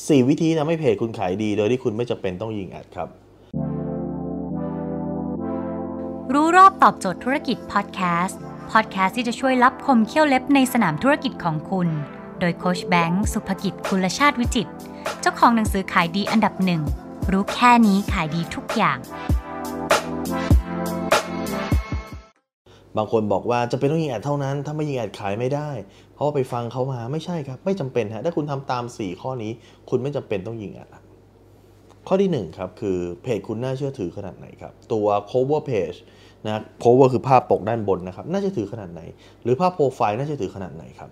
[0.00, 3.08] 4 วิธีทำให้เพจคุณขายดี โดยที่คุณไม่จำเป็นต้องยิงแอดครับ
[6.32, 8.40] รู้รอบตอบโจทย์ธุรกิจพอดแคสต์
[8.72, 11.88] พอดแคสต์ที่จะช่วยรับคมเขี้ยวเล็บในสนามธุรกิจของคุณ
[12.40, 14.68] โดยโคชแบงค์สุภกิจคุลชาติวิจิต
[15.20, 16.82] เจ้าของหนังสือขายดีอันดับหนึ่ง
[17.32, 18.98] รู้แค่นี้ขายดีทุกอย่าง
[22.96, 25.70] บางคนบอกว่าจะเป็นต้องยิงแอดเท่านั้น ถ้าไม่ยิงแอดขายไม่ได้
[26.14, 29.52] เพราะว่าไปฟังเขามาไม่ใช่ครับ ไม่จำเป็นฮะถ้าคุณทำตาม 4 ข้อนี้
[29.90, 30.88] คุณไม่จำเป็นต้องยิงแอด
[32.08, 35.98] ข้อที่ 1 ครับ คือเพจคุณน่าเชื่อถือขนาดไหนครับ ตัว cover page
[36.46, 39.00] นะ cover คือภาพปกด้านบนนะครับ น่าเชื่อถือขนาดไหน
[39.42, 41.10] หรือภาพโปรไฟล์น่าเชื่อถือขนาดไหนครับ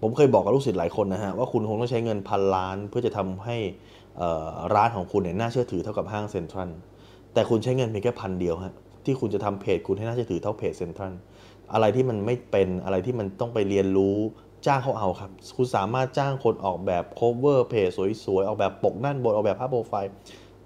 [0.00, 3.56] ผมเคยบอกกับลูกศิษย์หลายคนนะฮะว่าคุณคงต้องใช้เงินพันล้าน เพื่อจะทำให้
[4.74, 6.68] ร้านของคุณเนี่ยน่าเชื่อถือเท่ากับห้างเซ็นทรัล
[7.34, 8.74] แต่คุณใช้เงินเพียงแค่พันเดียวฮะ
[9.04, 11.12] ที่คุณจะทำเพจคุณให้น่าเชื่อถือเท่าเพจเซ็นทรัล
[11.72, 14.16] อะไรที่มันไม่เป็นอะไรที่มันต้องไปเรียนรู้
[14.66, 17.88] จ้างเขาเอาครับ คุณสามารถจ้างคนออกแบบ cover เพจ
[18.24, 20.12] สวยๆ ออกแบบปกด้านบนออกแบบภาพโปรไฟล์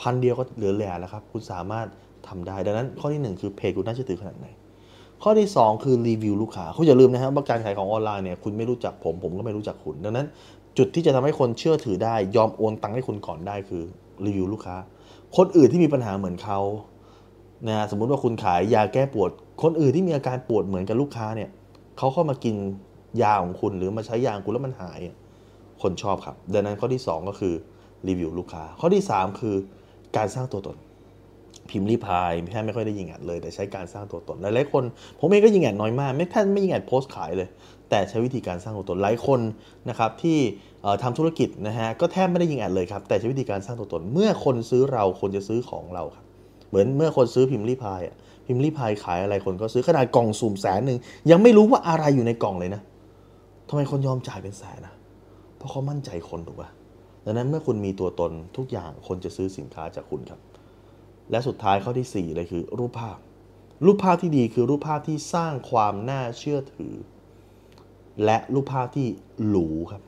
[0.00, 1.86] พันเดียวก็เหลือแหล่แล้วครับ คุณสามารถ
[2.28, 4.46] ทำได้ ดังนั้นข้อที่หนึ่งคือเพจคุณน่าเชื่อถือขนาดไหน
[5.22, 10.26] ข้อที่ 2 คือรีวิวลูกค้าคุณอย่าลืมนะครับว่าการขายของออนไลน์เนี่ยคุณไม่รู้จักผมผมก็ไม่รู้จักคุณ ดังนั้น
[10.78, 13.82] จุดที่จะทำให้คนเชื่อถือได้ ยอมโอนตังค์ให้คุณก่อนได้คือ
[14.26, 14.76] รีวิวลูกค้า
[15.36, 16.58] คนอื่นที่มีปัญหาเหมือนเขา
[17.68, 19.30] นะสมมุติว่าคุณขายยาแก้ปวด
[19.62, 21.50] คนอื่นที่มีอาการปวดเหมือนกับลูกค้าเนี่ย
[21.98, 22.56] เขาเข้ามากิน
[23.22, 25.00] ยาของคุณหรือมาใช้ยาของคุณแล้วมันหาย
[25.82, 27.54] คนชอบครับ ดังนั้นข้อที่ 2 ก็คือ
[28.08, 29.56] รีวิวลูกค้า ข้อที่ 3 คือ
[30.16, 30.76] การสร้างตัวตน
[31.70, 34.84] พิมพ์รีพายแทบไม่ค่อยได้ยิงแอดเลย แต่ใช้การสร้างตัวตน หลายๆคน
[35.20, 37.48] ผมเองก็ยิงแอดน้อยมาก ไม่แทบไม่ยิงแอดโพสต์ขายเลย
[37.90, 39.40] แต่ใช้วิธีการสร้างตัวตนหลายคน
[39.88, 40.38] นะครับที่
[40.82, 46.24] เอ่อทำธุรกิจนะฮะก็แทบไม่ได้ยิงแอดเลยครับแต่ใช้วิธีการสร้างตัวตน เมื่อคนซื้อเราคนจะซื้อของเราครับ
[46.72, 50.98] เหมือนเมื่อคนซื้อพิมพ์รีพายอะพิมพ์รีพายขายอะไรคนก็ซื้อขนาดกล่องสุ่มแสนหนึ่ง
[51.30, 52.82] ยังไม่รู้ว่าอะไรอยู่ในกล่องเลยนะ
[53.68, 54.94] ทำไมคนยอมจ่ายเป็นแสนนะ
[55.56, 56.68] เพราะเขามั่นใจคนถูกป่ะ
[57.24, 60.40] ดังนั้นเมื่อคุณมีตัวตนทุกอย่างคนจะซื้อสินค้าจากคุณครับ
[61.30, 63.18] และสุดท้ายข้อที่ 4 เลยคือรูปภาพ
[63.84, 66.94] รูปภาพที่ดีคือรูปภาพที่สร้างความน่าเชื่อถือ
[68.24, 69.06] และรูปภาพที่
[69.48, 70.02] หรูครับ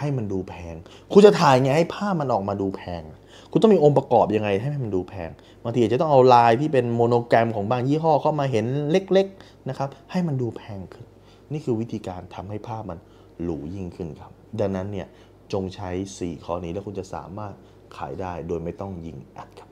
[0.00, 0.74] ให้มันดูแพง
[1.12, 3.02] คุณจะถ่ายไงให้ภาพมันออกมาดูแพง
[3.50, 5.30] คุณต้องมีองค์ประกอบยังไงให้มันดูแพง
[5.64, 11.06] บางทีอาจจะต้องเอาลายที่เป็นโมโนแกรมของบางยี่ห้อเข้ามาเห็นเล็กๆนะครับ ให้มันดูแพงขึ้น
[11.52, 12.98] นี่คือวิธีการทำให้ภาพมัน
[13.42, 15.06] หรูยิ่งขึ้นครับ ดังนั้นเนี่ย
[15.52, 17.54] จงใช้ 4 ข้อนี้แล้วคุณจะสามารถ
[17.96, 19.69] ขายได้โดยไม่ต้องยิงแอดครับ